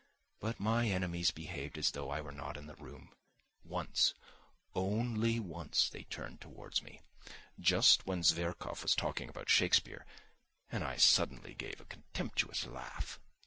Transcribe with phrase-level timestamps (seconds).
[0.39, 3.13] But my enemies behaved as though I were not in the room.
[3.63, 7.01] Once—only once—they turned towards me,
[7.59, 10.07] just when Zverkov was talking about Shakespeare,
[10.71, 13.19] and I suddenly gave a contemptuous laugh.